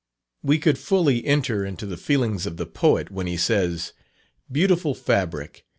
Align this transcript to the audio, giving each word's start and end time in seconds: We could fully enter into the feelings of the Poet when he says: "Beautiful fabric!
We 0.41 0.57
could 0.57 0.79
fully 0.79 1.23
enter 1.27 1.63
into 1.63 1.85
the 1.85 1.95
feelings 1.95 2.47
of 2.47 2.57
the 2.57 2.65
Poet 2.65 3.11
when 3.11 3.27
he 3.27 3.37
says: 3.37 3.93
"Beautiful 4.51 4.95
fabric! 4.95 5.63